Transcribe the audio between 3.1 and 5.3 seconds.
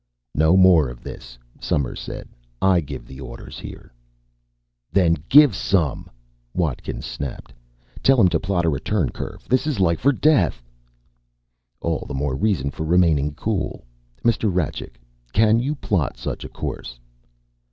orders here." "Then